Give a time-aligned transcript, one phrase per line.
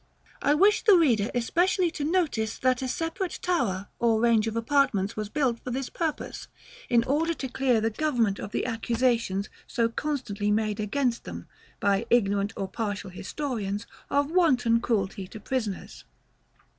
[0.41, 5.15] I wish the reader especially to notice that a separate tower or range of apartments
[5.15, 6.47] was built for this purpose,
[6.89, 11.45] in order to clear the government of the accusations so constantly made against them,
[11.79, 16.03] by ignorant or partial historians, of wanton cruelty to prisoners.